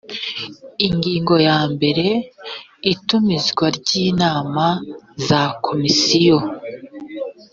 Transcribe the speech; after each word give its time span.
ingingo 0.87 1.35
ya 1.47 1.59
mbere 1.73 2.05
itumizwa 2.93 3.65
ry 3.77 3.89
inama 4.07 4.65
za 5.27 5.41
komisiyo 5.65 6.37